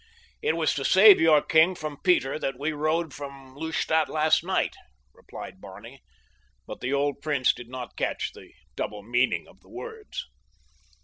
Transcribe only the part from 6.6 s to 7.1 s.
but the